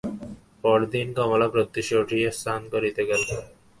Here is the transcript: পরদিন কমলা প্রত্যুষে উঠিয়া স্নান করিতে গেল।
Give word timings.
পরদিন 0.63 1.07
কমলা 1.17 1.47
প্রত্যুষে 1.53 1.95
উঠিয়া 2.03 2.31
স্নান 2.39 2.61
করিতে 2.73 3.01
গেল। 3.09 3.21